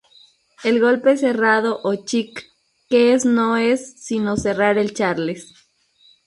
El 0.63 0.81
golpe 0.81 1.15
cerrado 1.15 1.79
o 1.83 1.93
'chick' 1.93 2.47
que 2.89 3.13
es 3.13 3.23
no 3.23 3.55
es 3.57 3.99
sino 4.03 4.35
cerrar 4.35 4.79
el 4.79 4.95
charles. 4.95 5.53